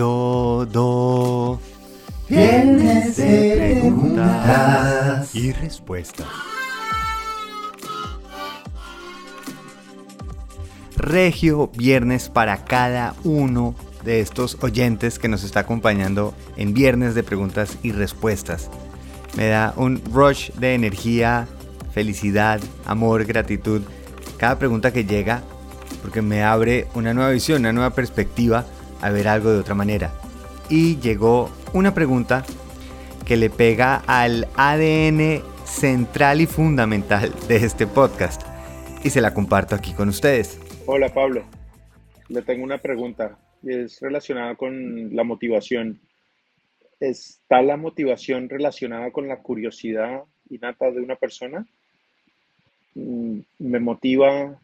do, 0.00 0.66
do. 0.72 1.60
Viernes 2.26 3.16
de 3.18 3.80
preguntas. 3.80 5.34
y 5.34 5.52
respuestas. 5.52 6.26
Regio 10.96 11.70
viernes 11.76 12.30
para 12.30 12.64
cada 12.64 13.14
uno 13.24 13.74
de 14.02 14.20
estos 14.20 14.56
oyentes 14.62 15.18
que 15.18 15.28
nos 15.28 15.44
está 15.44 15.60
acompañando 15.60 16.32
en 16.56 16.72
viernes 16.72 17.14
de 17.14 17.22
preguntas 17.22 17.76
y 17.82 17.92
respuestas. 17.92 18.70
Me 19.36 19.48
da 19.48 19.74
un 19.76 20.00
rush 20.12 20.50
de 20.52 20.74
energía, 20.74 21.46
felicidad, 21.92 22.58
amor, 22.86 23.26
gratitud. 23.26 23.82
Cada 24.38 24.58
pregunta 24.58 24.94
que 24.94 25.04
llega 25.04 25.42
porque 26.00 26.22
me 26.22 26.42
abre 26.42 26.86
una 26.94 27.12
nueva 27.12 27.30
visión, 27.30 27.60
una 27.60 27.74
nueva 27.74 27.90
perspectiva 27.90 28.64
a 29.00 29.10
ver 29.10 29.28
algo 29.28 29.50
de 29.50 29.60
otra 29.60 29.74
manera. 29.74 30.12
Y 30.68 30.98
llegó 31.00 31.50
una 31.72 31.94
pregunta 31.94 32.44
que 33.26 33.36
le 33.36 33.50
pega 33.50 34.02
al 34.06 34.48
ADN 34.56 35.42
central 35.64 36.40
y 36.40 36.46
fundamental 36.46 37.32
de 37.48 37.56
este 37.56 37.86
podcast. 37.86 38.42
Y 39.04 39.10
se 39.10 39.20
la 39.20 39.32
comparto 39.32 39.74
aquí 39.74 39.92
con 39.92 40.08
ustedes. 40.08 40.60
Hola 40.86 41.08
Pablo, 41.12 41.44
le 42.28 42.42
tengo 42.42 42.64
una 42.64 42.78
pregunta 42.78 43.38
es 43.62 44.00
relacionada 44.00 44.54
con 44.54 45.14
la 45.14 45.24
motivación. 45.24 46.00
¿Está 46.98 47.62
la 47.62 47.76
motivación 47.76 48.48
relacionada 48.48 49.10
con 49.10 49.28
la 49.28 49.38
curiosidad 49.42 50.22
innata 50.48 50.90
de 50.90 51.00
una 51.00 51.16
persona? 51.16 51.66
Mm, 52.94 53.40
¿Me 53.58 53.80
motiva 53.80 54.60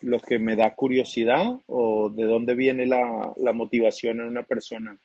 lo 0.00 0.20
que 0.20 0.38
me 0.38 0.56
da 0.56 0.74
curiosidad 0.74 1.60
o 1.66 2.10
de 2.10 2.24
dónde 2.24 2.54
viene 2.54 2.86
la, 2.86 3.52
motivación 3.52 4.20
en 4.20 4.26
una 4.26 4.42
persona? 4.42 4.98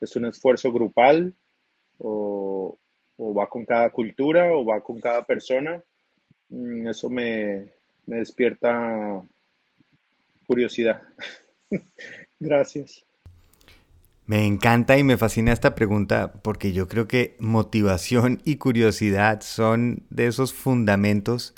¿Es 0.00 0.16
un 0.16 0.26
esfuerzo 0.26 0.72
grupal 0.72 1.34
o, 1.98 2.78
va 3.18 3.48
con 3.48 3.64
cada 3.64 3.90
cultura 3.90 4.52
o 4.52 4.64
va 4.64 4.80
con 4.80 5.00
cada 5.00 5.24
persona? 5.24 5.82
Mm, 6.48 6.88
eso 6.88 7.10
me 7.10 7.72
despierta 8.06 9.22
curiosidad. 10.46 11.02
Gracias. 12.40 13.04
Me 14.26 14.46
encanta 14.46 14.96
y 14.96 15.02
me 15.02 15.16
fascina 15.16 15.52
esta 15.52 15.74
pregunta 15.74 16.32
porque 16.42 16.72
yo 16.72 16.86
creo 16.86 17.08
que 17.08 17.36
motivación 17.40 18.40
y 18.44 18.56
curiosidad 18.56 19.40
son 19.40 20.04
de 20.10 20.28
esos 20.28 20.52
fundamentos 20.52 21.54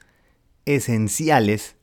esenciales 0.64 1.76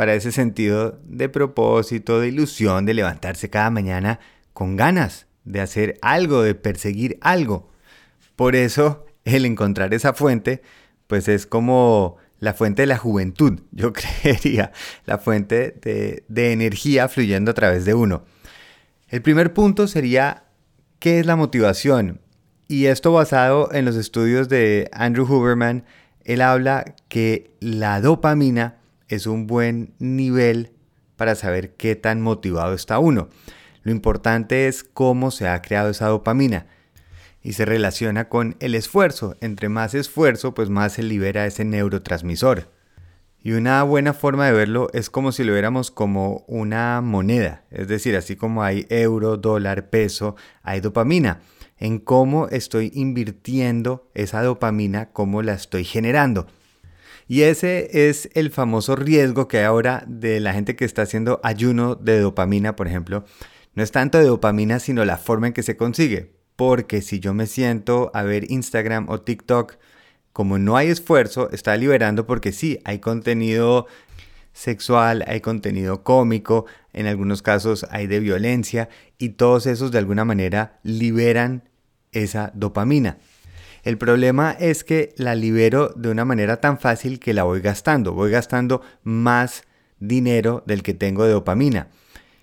para 0.00 0.14
ese 0.14 0.32
sentido 0.32 0.98
de 1.04 1.28
propósito, 1.28 2.20
de 2.20 2.28
ilusión, 2.28 2.86
de 2.86 2.94
levantarse 2.94 3.50
cada 3.50 3.68
mañana 3.68 4.18
con 4.54 4.74
ganas 4.74 5.26
de 5.44 5.60
hacer 5.60 5.98
algo, 6.00 6.40
de 6.40 6.54
perseguir 6.54 7.18
algo. 7.20 7.68
Por 8.34 8.56
eso 8.56 9.04
el 9.26 9.44
encontrar 9.44 9.92
esa 9.92 10.14
fuente, 10.14 10.62
pues 11.06 11.28
es 11.28 11.46
como 11.46 12.16
la 12.38 12.54
fuente 12.54 12.80
de 12.80 12.86
la 12.86 12.96
juventud, 12.96 13.60
yo 13.72 13.92
creería, 13.92 14.72
la 15.04 15.18
fuente 15.18 15.76
de, 15.82 16.24
de, 16.28 16.52
energía 16.52 17.06
fluyendo 17.06 17.50
a 17.50 17.54
través 17.54 17.84
de 17.84 17.92
uno. 17.92 18.24
El 19.10 19.20
primer 19.20 19.52
punto 19.52 19.86
sería, 19.86 20.44
¿qué 20.98 21.20
es 21.20 21.26
la 21.26 21.36
motivación? 21.36 22.22
Y 22.68 22.86
esto 22.86 23.12
basado 23.12 23.70
en 23.74 23.84
los 23.84 23.96
estudios 23.96 24.48
de 24.48 24.88
Andrew 24.94 25.30
Huberman, 25.30 25.84
él 26.24 26.40
habla 26.40 26.94
que 27.08 27.50
la 27.60 28.00
dopamina 28.00 28.79
es 29.10 29.26
un 29.26 29.46
buen 29.46 29.94
nivel 29.98 30.72
para 31.16 31.34
saber 31.34 31.74
qué 31.74 31.96
tan 31.96 32.22
motivado 32.22 32.74
está 32.74 32.98
uno. 32.98 33.28
Lo 33.82 33.92
importante 33.92 34.68
es 34.68 34.84
cómo 34.84 35.30
se 35.30 35.48
ha 35.48 35.60
creado 35.60 35.90
esa 35.90 36.08
dopamina 36.08 36.66
y 37.42 37.54
se 37.54 37.64
relaciona 37.64 38.28
con 38.28 38.56
el 38.60 38.74
esfuerzo. 38.74 39.36
Entre 39.40 39.68
más 39.68 39.94
esfuerzo, 39.94 40.54
pues 40.54 40.70
más 40.70 40.94
se 40.94 41.02
libera 41.02 41.46
ese 41.46 41.64
neurotransmisor. 41.64 42.68
Y 43.42 43.52
una 43.52 43.82
buena 43.84 44.12
forma 44.12 44.46
de 44.46 44.52
verlo 44.52 44.88
es 44.92 45.08
como 45.08 45.32
si 45.32 45.44
lo 45.44 45.54
viéramos 45.54 45.90
como 45.90 46.44
una 46.46 47.00
moneda, 47.00 47.64
es 47.70 47.88
decir, 47.88 48.14
así 48.14 48.36
como 48.36 48.62
hay 48.62 48.86
euro, 48.90 49.38
dólar, 49.38 49.88
peso, 49.88 50.36
hay 50.62 50.80
dopamina. 50.80 51.40
En 51.78 51.98
cómo 51.98 52.48
estoy 52.48 52.92
invirtiendo 52.94 54.10
esa 54.12 54.42
dopamina, 54.42 55.10
cómo 55.12 55.40
la 55.40 55.54
estoy 55.54 55.84
generando. 55.84 56.48
Y 57.30 57.42
ese 57.42 58.08
es 58.08 58.28
el 58.34 58.50
famoso 58.50 58.96
riesgo 58.96 59.46
que 59.46 59.58
hay 59.58 59.64
ahora 59.64 60.02
de 60.08 60.40
la 60.40 60.52
gente 60.52 60.74
que 60.74 60.84
está 60.84 61.02
haciendo 61.02 61.38
ayuno 61.44 61.94
de 61.94 62.18
dopamina, 62.18 62.74
por 62.74 62.88
ejemplo. 62.88 63.24
No 63.72 63.84
es 63.84 63.92
tanto 63.92 64.18
de 64.18 64.24
dopamina, 64.24 64.80
sino 64.80 65.04
la 65.04 65.16
forma 65.16 65.46
en 65.46 65.52
que 65.52 65.62
se 65.62 65.76
consigue. 65.76 66.34
Porque 66.56 67.02
si 67.02 67.20
yo 67.20 67.32
me 67.32 67.46
siento 67.46 68.10
a 68.14 68.24
ver 68.24 68.50
Instagram 68.50 69.08
o 69.08 69.20
TikTok, 69.20 69.76
como 70.32 70.58
no 70.58 70.76
hay 70.76 70.88
esfuerzo, 70.88 71.48
está 71.52 71.76
liberando 71.76 72.26
porque 72.26 72.50
sí, 72.50 72.80
hay 72.84 72.98
contenido 72.98 73.86
sexual, 74.52 75.22
hay 75.28 75.40
contenido 75.40 76.02
cómico, 76.02 76.66
en 76.92 77.06
algunos 77.06 77.42
casos 77.42 77.86
hay 77.90 78.08
de 78.08 78.18
violencia 78.18 78.88
y 79.18 79.28
todos 79.28 79.66
esos 79.66 79.92
de 79.92 79.98
alguna 79.98 80.24
manera 80.24 80.80
liberan 80.82 81.68
esa 82.10 82.50
dopamina. 82.56 83.18
El 83.82 83.98
problema 83.98 84.52
es 84.58 84.84
que 84.84 85.14
la 85.16 85.34
libero 85.34 85.88
de 85.96 86.10
una 86.10 86.24
manera 86.24 86.60
tan 86.60 86.78
fácil 86.78 87.18
que 87.18 87.34
la 87.34 87.44
voy 87.44 87.60
gastando. 87.60 88.12
Voy 88.12 88.30
gastando 88.30 88.82
más 89.02 89.64
dinero 89.98 90.62
del 90.66 90.82
que 90.82 90.94
tengo 90.94 91.24
de 91.24 91.32
dopamina. 91.32 91.88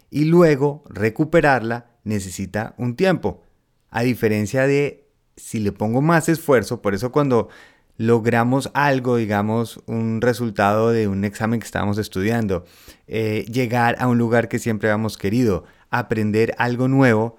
Y 0.09 0.25
luego 0.25 0.83
recuperarla 0.89 1.87
necesita 2.03 2.73
un 2.77 2.95
tiempo. 2.95 3.43
A 3.89 4.03
diferencia 4.03 4.67
de 4.67 5.07
si 5.35 5.59
le 5.59 5.71
pongo 5.71 6.01
más 6.01 6.29
esfuerzo, 6.29 6.81
por 6.81 6.93
eso 6.93 7.11
cuando 7.11 7.49
logramos 7.97 8.69
algo, 8.73 9.17
digamos, 9.17 9.81
un 9.87 10.21
resultado 10.21 10.91
de 10.91 11.07
un 11.07 11.25
examen 11.25 11.59
que 11.59 11.65
estábamos 11.65 11.97
estudiando, 11.97 12.63
eh, 13.07 13.45
llegar 13.51 13.95
a 13.99 14.07
un 14.07 14.17
lugar 14.17 14.49
que 14.49 14.59
siempre 14.59 14.89
habíamos 14.89 15.17
querido, 15.17 15.63
aprender 15.89 16.53
algo 16.57 16.87
nuevo, 16.87 17.37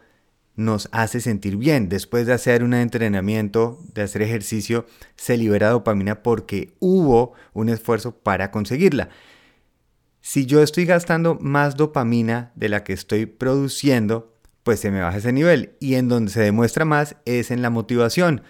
nos 0.59 0.89
hace 0.91 1.21
sentir 1.21 1.57
bien. 1.57 1.89
Después 1.89 2.27
de 2.27 2.33
hacer 2.33 2.65
un 2.65 2.75
entrenamiento, 2.75 3.79
de 3.95 4.03
hacer 4.03 4.23
ejercicio, 4.23 4.87
se 5.17 5.37
libera 5.37 5.71
dopamina 5.71 6.23
porque 6.23 6.75
hubo 6.81 7.33
un 7.53 7.69
esfuerzo 7.69 8.19
para 8.19 8.51
conseguirla. 8.51 9.09
Si 10.21 10.47
yo 10.47 10.61
estoy 10.61 10.85
gastando 10.85 11.39
más 11.41 11.77
dopamina 11.77 12.51
de 12.57 12.69
la 12.69 12.83
que 12.83 12.93
estoy 12.93 13.27
produciendo, 13.27 14.35
pues 14.65 14.81
se 14.81 14.91
me 14.91 15.01
baja 15.01 15.19
ese 15.19 15.33
nivel. 15.33 15.77
Y 15.79 15.95
en 15.95 16.09
donde 16.09 16.33
se 16.33 16.41
demuestra 16.41 16.85
más 16.85 17.15
es 17.25 17.53
en 17.53 17.63
la 17.63 17.71
motivación. 17.71 18.43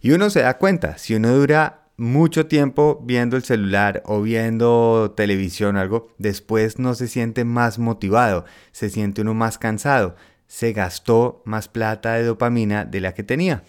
Y 0.00 0.12
uno 0.12 0.30
se 0.30 0.40
da 0.40 0.56
cuenta, 0.56 0.96
si 0.96 1.14
uno 1.14 1.34
dura 1.34 1.82
mucho 1.98 2.46
tiempo 2.46 3.00
viendo 3.04 3.36
el 3.36 3.44
celular 3.44 4.02
o 4.06 4.22
viendo 4.22 5.12
televisión 5.14 5.76
o 5.76 5.80
algo, 5.80 6.08
después 6.16 6.78
no 6.78 6.94
se 6.94 7.08
siente 7.08 7.44
más 7.44 7.78
motivado, 7.78 8.46
se 8.72 8.88
siente 8.88 9.20
uno 9.20 9.34
más 9.34 9.58
cansado, 9.58 10.16
se 10.52 10.74
gastó 10.74 11.40
más 11.46 11.66
plata 11.66 12.12
de 12.12 12.24
dopamina 12.24 12.84
de 12.84 13.00
la 13.00 13.14
que 13.14 13.22
tenía. 13.22 13.62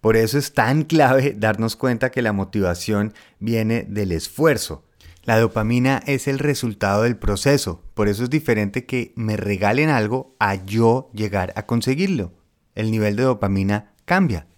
Por 0.00 0.16
eso 0.16 0.38
es 0.38 0.54
tan 0.54 0.82
clave 0.82 1.36
darnos 1.38 1.76
cuenta 1.76 2.10
que 2.10 2.20
la 2.20 2.32
motivación 2.32 3.14
viene 3.38 3.84
del 3.88 4.10
esfuerzo. 4.10 4.82
La 5.22 5.38
dopamina 5.38 6.02
es 6.04 6.26
el 6.26 6.40
resultado 6.40 7.04
del 7.04 7.16
proceso, 7.16 7.80
por 7.94 8.08
eso 8.08 8.24
es 8.24 8.30
diferente 8.30 8.86
que 8.86 9.12
me 9.14 9.36
regalen 9.36 9.88
algo 9.88 10.34
a 10.40 10.56
yo 10.56 11.10
llegar 11.14 11.52
a 11.54 11.64
conseguirlo. 11.64 12.32
El 12.74 12.90
nivel 12.90 13.14
de 13.14 13.22
dopamina 13.22 13.92
cambia. 14.04 14.48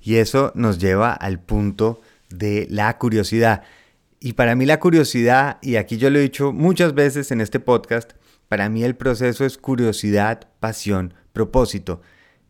Y 0.00 0.14
eso 0.14 0.50
nos 0.54 0.78
lleva 0.78 1.12
al 1.12 1.40
punto 1.40 2.00
de 2.30 2.66
la 2.70 2.96
curiosidad. 2.96 3.64
Y 4.18 4.32
para 4.32 4.54
mí 4.54 4.64
la 4.64 4.80
curiosidad, 4.80 5.58
y 5.60 5.76
aquí 5.76 5.98
yo 5.98 6.08
lo 6.08 6.18
he 6.18 6.22
dicho 6.22 6.52
muchas 6.52 6.94
veces 6.94 7.30
en 7.32 7.42
este 7.42 7.60
podcast, 7.60 8.12
para 8.52 8.68
mí 8.68 8.84
el 8.84 8.96
proceso 8.96 9.46
es 9.46 9.56
curiosidad, 9.56 10.46
pasión, 10.60 11.14
propósito. 11.32 12.02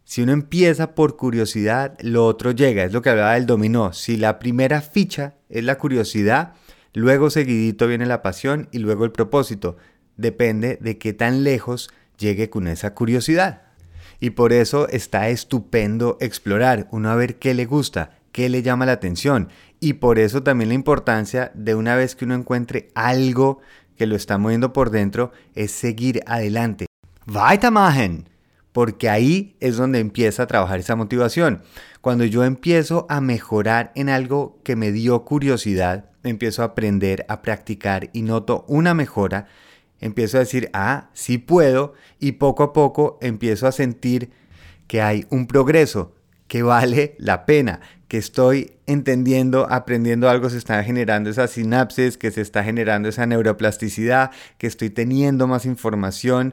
Si 0.03 0.21
uno 0.21 0.33
empieza 0.33 0.97
por 0.97 1.17
curiosidad, 1.17 1.97
lo 2.01 2.27
otro 2.27 2.51
llega. 2.51 2.83
Es 2.83 2.93
lo 2.93 3.03
que 3.03 3.11
hablaba 3.11 3.35
del 3.35 3.47
dominó. 3.47 3.93
Si 3.93 4.17
la 4.17 4.41
primera 4.41 4.81
ficha 4.81 5.37
es 5.49 5.63
la 5.63 5.79
curiosidad, 5.79 6.55
luego 6.93 7.31
seguidito 7.31 7.87
viene 7.87 8.05
la 8.05 8.21
pasión 8.21 8.69
y 8.73 8.79
luego 8.79 9.05
el 9.05 9.13
propósito. 9.13 9.77
Depende 10.17 10.77
de 10.81 10.99
qué 10.99 11.13
tan 11.13 11.45
lejos 11.45 11.89
llegue 12.19 12.51
con 12.51 12.67
esa 12.67 12.95
curiosidad. 12.95 13.63
Y 14.19 14.31
por 14.31 14.53
eso 14.53 14.89
está 14.89 15.29
estupendo 15.29 16.19
explorar, 16.21 16.89
uno 16.91 17.11
a 17.11 17.15
ver 17.15 17.37
qué 17.37 17.55
le 17.55 17.65
gusta, 17.65 18.19
qué 18.33 18.49
le 18.49 18.63
llama 18.63 18.87
la 18.87 18.93
atención. 18.93 19.51
Y 19.79 19.93
por 19.93 20.19
eso 20.19 20.43
también 20.43 20.71
la 20.71 20.75
importancia 20.75 21.53
de 21.55 21.77
una 21.77 21.95
vez 21.95 22.17
que 22.17 22.25
uno 22.25 22.35
encuentre 22.35 22.89
algo 22.97 23.61
que 23.97 24.07
lo 24.07 24.17
está 24.17 24.39
moviendo 24.39 24.73
por 24.73 24.91
dentro 24.91 25.33
es 25.55 25.73
seguir 25.73 26.23
adelante. 26.27 26.87
Weitermachen. 27.27 28.29
Porque 28.73 29.11
ahí 29.11 29.55
es 29.61 29.77
donde 29.77 29.99
empieza 29.99 30.45
a 30.45 30.47
trabajar 30.47 30.81
esa 30.81 30.97
motivación. 30.97 31.63
Cuando 32.01 32.25
yo 32.25 32.43
empiezo 32.43 33.07
a 33.11 33.21
mejorar 33.21 33.93
en 33.95 34.09
algo 34.09 34.59
que 34.65 34.77
me 34.77 34.93
dio 34.93 35.25
curiosidad, 35.27 36.07
empiezo 36.23 36.63
a 36.63 36.67
aprender, 36.67 37.27
a 37.29 37.43
practicar 37.43 38.09
y 38.15 38.23
noto 38.23 38.65
una 38.69 38.95
mejora, 38.95 39.47
empiezo 40.01 40.39
a 40.39 40.41
decir, 40.41 40.71
ah, 40.73 41.11
sí 41.13 41.37
puedo, 41.39 41.93
y 42.19 42.33
poco 42.33 42.63
a 42.63 42.73
poco 42.73 43.19
empiezo 43.21 43.67
a 43.67 43.73
sentir 43.73 44.31
que 44.87 45.03
hay 45.03 45.27
un 45.31 45.47
progreso, 45.47 46.15
que 46.49 46.63
vale 46.63 47.15
la 47.19 47.47
pena, 47.47 47.81
que 48.13 48.19
estoy 48.19 48.73
entendiendo, 48.85 49.67
aprendiendo 49.71 50.29
algo, 50.29 50.51
se 50.51 50.59
está 50.59 50.85
generando 50.85 51.31
esa 51.31 51.49
sinapsis, 51.49 52.19
que 52.19 52.31
se 52.31 52.43
está 52.43 52.63
generando 52.63 53.09
esa 53.09 53.25
neuroplasticidad, 53.25 54.33
que 54.59 54.67
estoy 54.67 54.91
teniendo 54.91 55.47
más 55.47 55.65
información. 55.65 56.53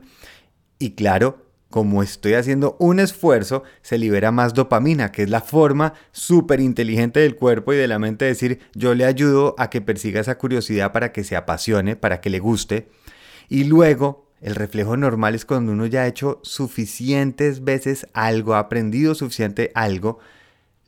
Y 0.80 0.92
claro, 0.92 1.46
como 1.70 2.02
estoy 2.02 2.36
haciendo 2.36 2.78
un 2.80 3.02
esfuerzo, 3.02 3.64
se 3.82 3.98
libera 3.98 4.32
más 4.32 4.54
dopamina, 4.54 5.12
que 5.12 5.24
es 5.24 5.30
la 5.30 5.42
forma 5.42 5.96
súper 6.14 6.62
inteligente 6.62 7.20
del 7.20 7.36
cuerpo 7.36 7.74
y 7.74 7.76
de 7.76 7.90
la 7.90 8.00
mente 8.00 8.24
de 8.24 8.32
decir, 8.32 8.60
yo 8.74 8.96
le 8.96 9.04
ayudo 9.04 9.54
a 9.58 9.70
que 9.70 9.82
persiga 9.82 10.22
esa 10.22 10.38
curiosidad 10.38 10.94
para 10.94 11.12
que 11.12 11.26
se 11.26 11.36
apasione, 11.36 11.98
para 11.98 12.22
que 12.22 12.30
le 12.30 12.40
guste. 12.40 12.88
Y 13.50 13.66
luego, 13.66 14.32
el 14.40 14.56
reflejo 14.56 14.96
normal 14.96 15.36
es 15.36 15.44
cuando 15.44 15.74
uno 15.74 15.88
ya 15.88 16.04
ha 16.04 16.08
hecho 16.08 16.40
suficientes 16.42 17.66
veces 17.66 18.08
algo, 18.14 18.54
ha 18.54 18.60
aprendido 18.60 19.14
suficiente 19.14 19.74
algo. 19.76 20.20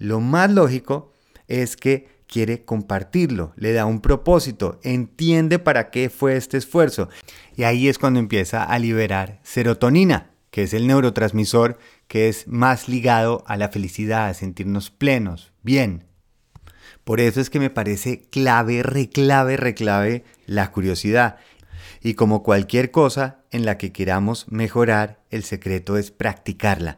Lo 0.01 0.19
más 0.19 0.50
lógico 0.50 1.13
es 1.48 1.77
que 1.77 2.07
quiere 2.25 2.65
compartirlo, 2.65 3.53
le 3.56 3.71
da 3.71 3.86
un 3.86 4.01
propósito, 4.01 4.80
entiende 4.81 5.59
para 5.59 5.92
qué 5.92 6.09
fue 6.09 6.36
este 6.38 6.57
esfuerzo. 6.57 7.07
Y 7.56 7.65
ahí 7.65 7.88
es 7.88 8.00
cuando 8.00 8.19
empieza 8.19 8.63
a 8.63 8.80
liberar 8.80 9.39
serotonina, 9.44 10.31
que 10.50 10.63
es 10.63 10.74
el 10.74 10.88
neurotransmisor 10.88 11.77
que 12.07 12.30
es 12.30 12.48
más 12.48 12.89
ligado 12.89 13.44
a 13.45 13.57
la 13.57 13.69
felicidad, 13.69 14.25
a 14.25 14.33
sentirnos 14.33 14.89
plenos, 14.89 15.53
bien. 15.62 16.07
Por 17.04 17.19
eso 17.19 17.39
es 17.39 17.51
que 17.51 17.59
me 17.59 17.69
parece 17.69 18.24
clave, 18.31 18.81
reclave, 18.81 19.56
reclave 19.56 20.24
la 20.47 20.71
curiosidad. 20.71 21.38
Y 22.01 22.15
como 22.15 22.42
cualquier 22.42 22.89
cosa 22.89 23.44
en 23.51 23.65
la 23.65 23.77
que 23.77 23.92
queramos 23.92 24.51
mejorar, 24.51 25.21
el 25.30 25.44
secreto 25.44 25.95
es 25.95 26.09
practicarla. 26.09 26.97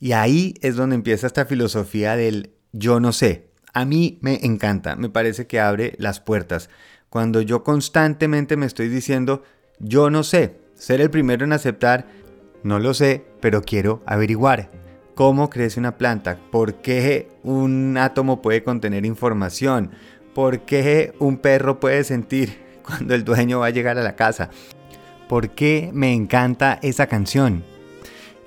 Y 0.00 0.12
ahí 0.12 0.54
es 0.60 0.76
donde 0.76 0.96
empieza 0.96 1.26
esta 1.26 1.46
filosofía 1.46 2.16
del 2.16 2.52
yo 2.72 3.00
no 3.00 3.12
sé. 3.12 3.48
A 3.72 3.84
mí 3.84 4.18
me 4.22 4.44
encanta, 4.44 4.96
me 4.96 5.08
parece 5.08 5.46
que 5.46 5.60
abre 5.60 5.94
las 5.98 6.20
puertas. 6.20 6.70
Cuando 7.10 7.40
yo 7.40 7.64
constantemente 7.64 8.56
me 8.56 8.66
estoy 8.66 8.88
diciendo 8.88 9.42
yo 9.78 10.10
no 10.10 10.24
sé, 10.24 10.56
ser 10.74 11.00
el 11.00 11.10
primero 11.10 11.44
en 11.44 11.52
aceptar 11.52 12.06
no 12.62 12.78
lo 12.78 12.92
sé, 12.94 13.24
pero 13.40 13.62
quiero 13.62 14.02
averiguar. 14.06 14.70
¿Cómo 15.14 15.50
crece 15.50 15.80
una 15.80 15.96
planta? 15.96 16.38
¿Por 16.50 16.74
qué 16.82 17.28
un 17.42 17.96
átomo 17.96 18.42
puede 18.42 18.62
contener 18.62 19.06
información? 19.06 19.90
¿Por 20.34 20.60
qué 20.60 21.14
un 21.18 21.38
perro 21.38 21.80
puede 21.80 22.04
sentir 22.04 22.68
cuando 22.88 23.14
el 23.14 23.24
dueño 23.24 23.60
va 23.60 23.66
a 23.66 23.70
llegar 23.70 23.98
a 23.98 24.02
la 24.02 24.16
casa. 24.16 24.50
¿Por 25.28 25.50
qué 25.50 25.90
me 25.92 26.14
encanta 26.14 26.78
esa 26.82 27.06
canción? 27.06 27.64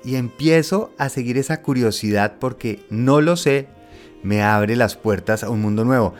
Y 0.04 0.16
empiezo 0.16 0.92
a 0.98 1.08
seguir 1.08 1.38
esa 1.38 1.62
curiosidad 1.62 2.34
porque 2.40 2.84
no 2.90 3.20
lo 3.20 3.36
sé, 3.36 3.68
me 4.22 4.42
abre 4.42 4.76
las 4.76 4.96
puertas 4.96 5.44
a 5.44 5.50
un 5.50 5.60
mundo 5.60 5.84
nuevo. 5.84 6.14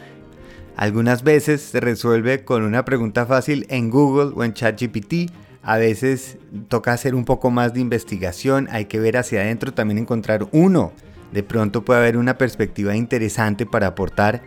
Algunas 0.77 1.23
veces 1.23 1.61
se 1.61 1.81
resuelve 1.81 2.45
con 2.45 2.63
una 2.63 2.85
pregunta 2.85 3.27
fácil 3.27 3.67
en 3.69 3.91
Google 3.91 4.33
o 4.35 4.45
en 4.45 4.55
ChatGPT. 4.55 5.31
A 5.63 5.77
veces 5.77 6.39
toca 6.69 6.93
hacer 6.93 7.15
un 7.15 7.25
poco 7.25 7.51
más 7.51 7.75
de 7.75 7.81
investigación, 7.81 8.69
hay 8.71 8.87
que 8.87 8.99
ver 8.99 9.17
hacia 9.17 9.41
adentro, 9.41 9.73
también 9.73 9.99
encontrar 9.99 10.49
uno. 10.53 10.93
De 11.33 11.43
pronto 11.43 11.85
puede 11.85 12.01
haber 12.01 12.17
una 12.17 12.37
perspectiva 12.37 12.97
interesante 12.97 13.67
para 13.67 13.89
aportar. 13.89 14.43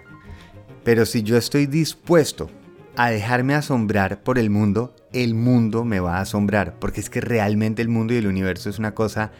Pero 0.84 1.06
si 1.06 1.24
yo 1.24 1.38
estoy 1.38 1.66
dispuesto 1.66 2.50
a 2.98 3.10
dejarme 3.10 3.56
asombrar 3.56 4.24
por 4.24 4.40
el 4.40 4.50
mundo, 4.50 4.96
el 5.14 5.34
mundo 5.34 5.84
me 5.84 6.00
va 6.00 6.18
a 6.18 6.22
asombrar, 6.22 6.76
porque 6.80 7.02
es 7.02 7.10
que 7.10 7.22
realmente 7.22 7.82
el 7.82 7.90
mundo 7.90 8.14
y 8.14 8.18
el 8.18 8.28
universo 8.28 8.70
es 8.70 8.80
una 8.80 8.94
cosa 8.94 9.32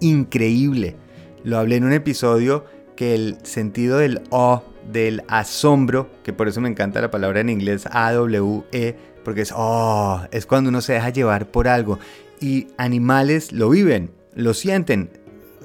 increíble. 0.00 0.96
Lo 1.44 1.58
hablé 1.58 1.76
en 1.76 1.84
un 1.84 1.92
episodio 1.92 2.64
que 2.96 3.14
el 3.14 3.38
sentido 3.44 3.98
del 3.98 4.22
O, 4.30 4.64
del 4.92 5.22
asombro, 5.28 6.10
que 6.24 6.32
por 6.32 6.48
eso 6.48 6.60
me 6.60 6.68
encanta 6.68 7.00
la 7.00 7.10
palabra 7.10 7.40
en 7.40 7.48
inglés 7.48 7.86
A-W-E, 7.90 8.96
porque 9.24 9.42
es 9.42 9.52
oh, 9.54 10.22
es 10.30 10.46
cuando 10.46 10.70
uno 10.70 10.80
se 10.80 10.94
deja 10.94 11.10
llevar 11.10 11.50
por 11.50 11.68
algo. 11.68 11.98
Y 12.40 12.68
animales 12.76 13.52
lo 13.52 13.70
viven, 13.70 14.10
lo 14.34 14.54
sienten. 14.54 15.10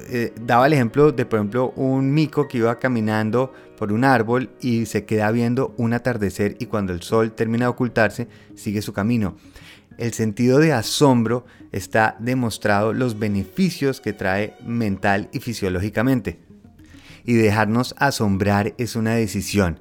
Eh, 0.09 0.33
daba 0.41 0.67
el 0.67 0.73
ejemplo 0.73 1.11
de, 1.11 1.25
por 1.25 1.39
ejemplo, 1.39 1.71
un 1.75 2.13
mico 2.13 2.47
que 2.47 2.57
iba 2.57 2.79
caminando 2.79 3.53
por 3.77 3.91
un 3.91 4.03
árbol 4.03 4.49
y 4.61 4.85
se 4.85 5.05
queda 5.05 5.29
viendo 5.31 5.73
un 5.77 5.93
atardecer 5.93 6.55
y 6.59 6.65
cuando 6.65 6.93
el 6.93 7.01
sol 7.01 7.33
termina 7.33 7.65
de 7.65 7.69
ocultarse, 7.69 8.27
sigue 8.55 8.81
su 8.81 8.93
camino. 8.93 9.35
El 9.97 10.13
sentido 10.13 10.59
de 10.59 10.73
asombro 10.73 11.45
está 11.71 12.15
demostrado 12.19 12.93
los 12.93 13.19
beneficios 13.19 14.01
que 14.01 14.13
trae 14.13 14.55
mental 14.65 15.29
y 15.31 15.39
fisiológicamente. 15.39 16.39
Y 17.25 17.33
dejarnos 17.33 17.95
asombrar 17.99 18.73
es 18.77 18.95
una 18.95 19.13
decisión. 19.13 19.79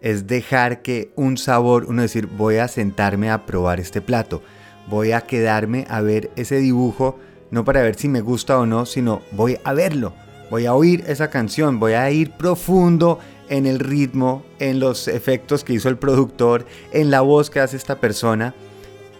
Es 0.00 0.26
dejar 0.26 0.82
que 0.82 1.12
un 1.14 1.36
sabor, 1.36 1.86
uno 1.88 2.02
decir, 2.02 2.26
voy 2.26 2.56
a 2.56 2.68
sentarme 2.68 3.30
a 3.30 3.46
probar 3.46 3.80
este 3.80 4.00
plato, 4.00 4.42
voy 4.88 5.12
a 5.12 5.22
quedarme 5.22 5.86
a 5.88 6.00
ver 6.00 6.30
ese 6.36 6.58
dibujo, 6.58 7.18
no 7.54 7.64
para 7.64 7.80
ver 7.80 7.94
si 7.94 8.08
me 8.08 8.20
gusta 8.20 8.58
o 8.58 8.66
no, 8.66 8.84
sino 8.84 9.22
voy 9.32 9.58
a 9.64 9.72
verlo 9.72 10.12
Voy 10.50 10.66
a 10.66 10.74
oír 10.74 11.04
esa 11.06 11.30
canción, 11.30 11.80
voy 11.80 11.94
a 11.94 12.10
ir 12.10 12.32
profundo 12.32 13.18
en 13.48 13.66
el 13.66 13.78
ritmo, 13.78 14.44
en 14.58 14.78
los 14.78 15.08
efectos 15.08 15.64
que 15.64 15.72
hizo 15.72 15.88
el 15.88 15.98
productor, 15.98 16.66
en 16.92 17.10
la 17.10 17.22
voz 17.22 17.50
que 17.50 17.60
hace 17.60 17.76
esta 17.76 17.98
persona. 17.98 18.54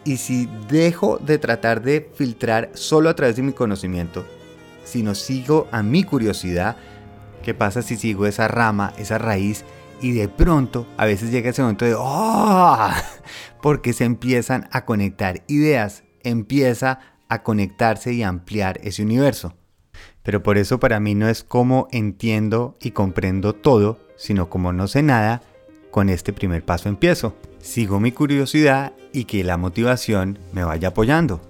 Y 0.04 0.19
si 0.19 0.48
dejo 0.69 1.19
de 1.19 1.38
tratar 1.38 1.82
de 1.82 2.10
filtrar 2.14 2.70
solo 2.75 3.08
a 3.08 3.16
través 3.16 3.36
de 3.36 3.42
mi 3.42 3.52
conocimiento, 3.52 4.25
sino 4.84 5.14
sigo 5.14 5.66
a 5.72 5.82
mi 5.82 6.04
curiosidad, 6.04 6.76
¿qué 7.42 7.54
pasa 7.54 7.81
si 7.81 7.96
sigo 7.96 8.26
esa 8.26 8.46
rama, 8.46 8.92
esa 8.98 9.16
raíz? 9.19 9.64
Y 10.02 10.12
de 10.12 10.28
pronto 10.28 10.86
a 10.98 11.06
veces 11.06 11.31
llega 11.31 11.50
ese 11.50 11.62
momento 11.62 11.86
de 11.86 11.94
¡Oh! 11.96 12.90
Porque 13.62 13.94
se 13.94 14.04
empiezan 14.04 14.69
a 14.72 14.84
conectar 14.84 15.42
ideas, 15.46 16.04
empieza 16.22 17.00
a 17.28 17.42
conectarse 17.42 18.12
y 18.12 18.22
ampliar 18.22 18.80
ese 18.82 19.02
universo. 19.02 19.54
Pero 20.22 20.42
por 20.42 20.58
eso 20.58 20.80
para 20.80 21.00
mí 21.00 21.14
no 21.14 21.28
es 21.28 21.44
como 21.44 21.88
entiendo 21.92 22.76
y 22.80 22.92
comprendo 22.92 23.54
todo, 23.54 24.00
sino 24.16 24.48
como 24.48 24.72
no 24.72 24.88
sé 24.88 25.02
nada, 25.02 25.42
con 25.90 26.08
este 26.08 26.32
primer 26.32 26.64
paso 26.64 26.88
empiezo. 26.88 27.36
Sigo 27.60 28.00
mi 28.00 28.12
curiosidad 28.12 28.92
y 29.12 29.24
que 29.24 29.44
la 29.44 29.56
motivación 29.56 30.38
me 30.52 30.64
vaya 30.64 30.88
apoyando. 30.88 31.40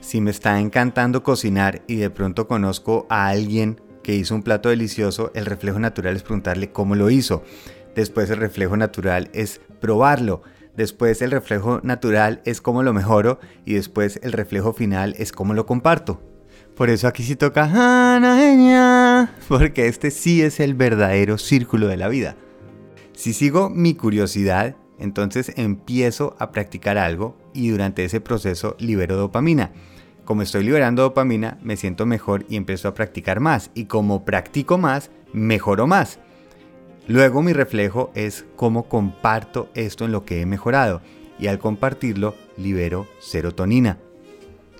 Si 0.00 0.20
me 0.20 0.30
está 0.30 0.58
encantando 0.60 1.22
cocinar 1.22 1.82
y 1.86 1.96
de 1.96 2.10
pronto 2.10 2.48
conozco 2.48 3.06
a 3.08 3.28
alguien 3.28 3.80
que 4.02 4.14
hizo 4.14 4.34
un 4.34 4.42
plato 4.42 4.68
delicioso, 4.68 5.30
el 5.34 5.46
reflejo 5.46 5.78
natural 5.78 6.16
es 6.16 6.22
preguntarle 6.22 6.72
cómo 6.72 6.94
lo 6.94 7.10
hizo. 7.10 7.44
Después 7.94 8.30
el 8.30 8.38
reflejo 8.38 8.76
natural 8.76 9.28
es 9.32 9.60
probarlo. 9.80 10.42
Después 10.78 11.22
el 11.22 11.32
reflejo 11.32 11.80
natural 11.82 12.40
es 12.44 12.60
cómo 12.60 12.84
lo 12.84 12.92
mejoro 12.92 13.40
y 13.64 13.74
después 13.74 14.20
el 14.22 14.30
reflejo 14.30 14.72
final 14.72 15.16
es 15.18 15.32
cómo 15.32 15.52
lo 15.52 15.66
comparto. 15.66 16.22
Por 16.76 16.88
eso 16.88 17.08
aquí 17.08 17.24
sí 17.24 17.34
toca 17.34 17.66
porque 19.48 19.88
este 19.88 20.12
sí 20.12 20.40
es 20.40 20.60
el 20.60 20.74
verdadero 20.74 21.36
círculo 21.36 21.88
de 21.88 21.96
la 21.96 22.06
vida. 22.06 22.36
Si 23.12 23.32
sigo 23.32 23.70
mi 23.70 23.94
curiosidad, 23.94 24.76
entonces 25.00 25.52
empiezo 25.56 26.36
a 26.38 26.52
practicar 26.52 26.96
algo 26.96 27.36
y 27.52 27.70
durante 27.70 28.04
ese 28.04 28.20
proceso 28.20 28.76
libero 28.78 29.16
dopamina. 29.16 29.72
Como 30.24 30.42
estoy 30.42 30.62
liberando 30.62 31.02
dopamina, 31.02 31.58
me 31.60 31.76
siento 31.76 32.06
mejor 32.06 32.46
y 32.48 32.54
empiezo 32.54 32.86
a 32.86 32.94
practicar 32.94 33.40
más. 33.40 33.72
Y 33.74 33.86
como 33.86 34.24
practico 34.24 34.78
más, 34.78 35.10
mejoro 35.32 35.88
más. 35.88 36.20
Luego 37.08 37.40
mi 37.42 37.54
reflejo 37.54 38.10
es 38.14 38.44
cómo 38.54 38.84
comparto 38.84 39.70
esto 39.74 40.04
en 40.04 40.12
lo 40.12 40.26
que 40.26 40.42
he 40.42 40.46
mejorado. 40.46 41.00
Y 41.38 41.46
al 41.46 41.58
compartirlo, 41.58 42.34
libero 42.58 43.06
serotonina. 43.18 43.98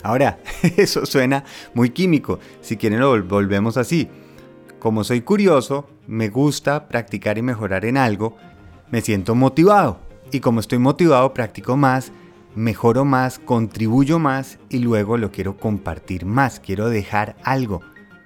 Ahora, 0.02 0.38
eso 0.76 1.06
suena 1.06 1.44
muy 1.72 1.90
químico, 1.90 2.38
si 2.60 2.76
quieren 2.76 3.00
lo 3.00 3.22
volvemos 3.24 3.78
así. 3.78 4.08
Como 4.78 5.04
soy 5.04 5.22
curioso, 5.22 5.88
me 6.06 6.28
gusta 6.28 6.86
practicar 6.86 7.38
y 7.38 7.42
mejorar 7.42 7.84
en 7.84 7.96
algo, 7.96 8.36
me 8.90 9.00
siento 9.00 9.34
motivado. 9.34 9.98
Y 10.30 10.40
como 10.40 10.60
estoy 10.60 10.78
motivado, 10.78 11.32
practico 11.32 11.76
más, 11.76 12.12
mejoro 12.54 13.06
más, 13.06 13.38
contribuyo 13.38 14.18
más 14.18 14.58
y 14.68 14.80
luego 14.80 15.16
lo 15.16 15.32
quiero 15.32 15.56
compartir 15.56 16.26
más, 16.26 16.60
quiero 16.60 16.90
dejar 16.90 17.36
algo. 17.42 17.80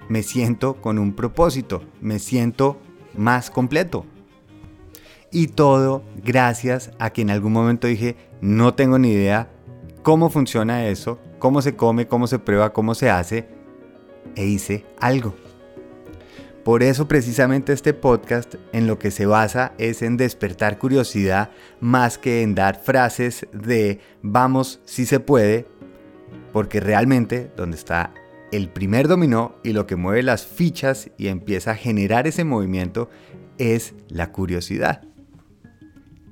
Me 0.09 0.23
siento 0.23 0.75
con 0.81 0.99
un 0.99 1.13
propósito, 1.13 1.81
me 2.01 2.19
siento 2.19 2.81
más 3.15 3.49
completo. 3.49 4.05
Y 5.31 5.47
todo 5.47 6.03
gracias 6.23 6.91
a 6.99 7.09
que 7.09 7.23
en 7.23 7.31
algún 7.31 7.53
momento 7.53 7.87
dije, 7.87 8.15
no 8.41 8.75
tengo 8.75 8.99
ni 8.99 9.09
idea 9.09 9.49
cómo 10.03 10.29
funciona 10.29 10.87
eso, 10.87 11.19
cómo 11.39 11.61
se 11.61 11.75
come, 11.75 12.07
cómo 12.07 12.27
se 12.27 12.39
prueba, 12.39 12.73
cómo 12.73 12.93
se 12.93 13.09
hace, 13.09 13.47
e 14.35 14.45
hice 14.45 14.85
algo. 14.99 15.33
Por 16.63 16.81
eso 16.81 17.07
precisamente 17.07 17.73
este 17.73 17.93
podcast 17.93 18.55
en 18.71 18.87
lo 18.87 18.97
que 18.97 19.11
se 19.11 19.25
basa 19.25 19.73
es 19.77 20.01
en 20.01 20.15
despertar 20.15 20.77
curiosidad 20.77 21.49
más 21.81 22.17
que 22.17 22.41
en 22.41 22.55
dar 22.55 22.81
frases 22.81 23.47
de 23.51 23.99
vamos 24.21 24.79
si 24.85 25.05
se 25.05 25.19
puede, 25.19 25.65
porque 26.53 26.79
realmente 26.79 27.51
donde 27.57 27.75
está 27.75 28.13
el 28.53 28.69
primer 28.69 29.07
dominó 29.07 29.55
y 29.63 29.73
lo 29.73 29.87
que 29.87 29.95
mueve 29.95 30.21
las 30.21 30.45
fichas 30.45 31.09
y 31.17 31.27
empieza 31.27 31.71
a 31.71 31.75
generar 31.75 32.27
ese 32.27 32.43
movimiento 32.43 33.09
es 33.57 33.95
la 34.09 34.31
curiosidad. 34.31 35.01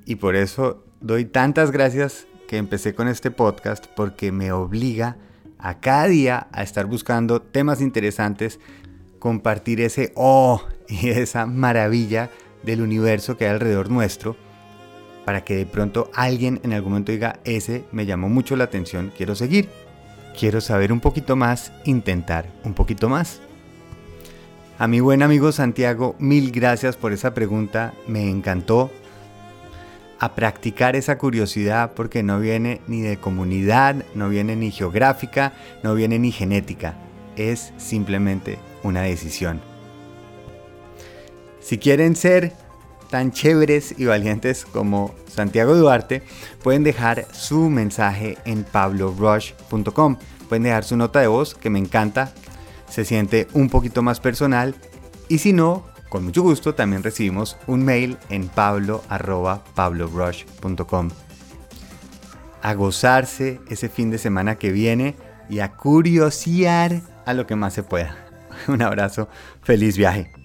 Y 0.06 0.16
por 0.16 0.36
eso 0.36 0.86
doy 1.00 1.26
tantas 1.26 1.72
gracias 1.72 2.28
que 2.48 2.58
empecé 2.58 2.94
con 2.94 3.08
este 3.08 3.32
podcast 3.32 3.88
porque 3.96 4.32
me 4.32 4.52
obliga 4.52 5.18
a 5.58 5.80
cada 5.80 6.08
día 6.08 6.48
a 6.52 6.62
estar 6.62 6.86
buscando 6.86 7.42
temas 7.42 7.82
interesantes 7.82 8.60
compartir 9.18 9.82
ese 9.82 10.12
oh 10.16 10.62
y 10.88 11.10
esa 11.10 11.48
maravilla 11.48 12.30
del 12.62 12.82
universo 12.82 13.36
que 13.36 13.46
hay 13.46 13.52
alrededor 13.52 13.90
nuestro, 13.90 14.36
para 15.26 15.44
que 15.44 15.56
de 15.56 15.66
pronto 15.66 16.12
alguien 16.14 16.60
en 16.64 16.74
algún 16.74 16.92
momento 16.92 17.12
diga, 17.12 17.40
ese 17.46 17.84
me 17.92 18.06
llamó 18.06 18.30
mucho 18.30 18.56
la 18.56 18.66
atención, 18.66 19.12
quiero 19.16 19.34
seguir, 19.34 19.70
quiero 20.38 20.62
saber 20.62 20.92
un 20.92 21.00
poquito 21.00 21.36
más, 21.36 21.72
intentar 21.86 22.46
un 22.64 22.74
poquito 22.74 23.10
más. 23.10 23.42
A 24.78 24.88
mi 24.88 25.00
buen 25.00 25.22
amigo 25.22 25.52
Santiago, 25.52 26.16
mil 26.18 26.52
gracias 26.52 26.96
por 26.96 27.14
esa 27.14 27.34
pregunta, 27.34 27.94
me 28.08 28.30
encantó. 28.30 28.92
A 30.20 30.36
practicar 30.36 30.96
esa 30.96 31.18
curiosidad 31.18 31.94
porque 31.96 32.24
no 32.24 32.40
viene 32.40 32.82
ni 32.88 33.02
de 33.02 33.18
comunidad, 33.18 33.96
no 34.14 34.30
viene 34.30 34.56
ni 34.56 34.72
geográfica, 34.72 35.54
no 35.84 35.96
viene 35.96 36.20
ni 36.20 36.32
genética, 36.32 36.96
es 37.36 37.74
simplemente 37.78 38.60
una 38.84 39.02
decisión. 39.02 39.62
Si 41.60 41.78
quieren 41.78 42.16
ser 42.16 42.54
tan 43.12 43.32
chéveres 43.32 43.94
y 44.00 44.06
valientes 44.06 44.66
como 44.66 45.14
Santiago 45.28 45.76
Duarte, 45.76 46.24
pueden 46.64 46.84
dejar 46.84 47.28
su 47.32 47.70
mensaje 47.70 48.40
en 48.46 48.64
pablorush.com. 48.64 50.18
Pueden 50.50 50.64
dejar 50.64 50.84
su 50.84 50.98
nota 50.98 51.20
de 51.20 51.28
voz, 51.28 51.54
que 51.54 51.70
me 51.70 51.78
encanta, 51.78 52.34
se 52.90 53.06
siente 53.06 53.48
un 53.54 53.70
poquito 53.70 54.02
más 54.02 54.20
personal. 54.20 54.74
Y 55.28 55.38
si 55.38 55.54
no, 55.54 55.86
con 56.10 56.26
mucho 56.26 56.42
gusto 56.42 56.74
también 56.74 57.04
recibimos 57.04 57.56
un 57.68 57.86
mail 57.86 58.18
en 58.30 58.48
pablo.pablorush.com. 58.48 61.10
A 62.64 62.74
gozarse 62.74 63.60
ese 63.70 63.90
fin 63.90 64.10
de 64.10 64.18
semana 64.18 64.56
que 64.56 64.72
viene 64.72 65.16
y 65.50 65.60
a 65.60 65.74
curiosear 65.74 67.04
a 67.26 67.34
lo 67.34 67.46
que 67.46 67.56
más 67.56 67.74
se 67.74 67.84
pueda. 67.84 68.16
Un 68.68 68.82
abrazo, 68.82 69.28
feliz 69.62 69.98
viaje. 69.98 70.41